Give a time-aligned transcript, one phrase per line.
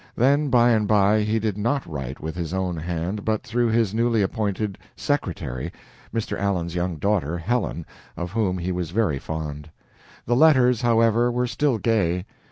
[0.15, 3.93] Then, by and by, he did not write with his own hand, but through his
[3.93, 5.71] newly appointed "secretary,"
[6.11, 6.35] Mr.
[6.39, 7.85] Allen's young daughter, Helen,
[8.17, 9.69] of whom he was very fond.
[10.25, 12.25] The letters, however, were still gay.